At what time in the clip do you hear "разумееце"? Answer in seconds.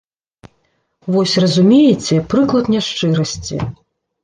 1.43-2.15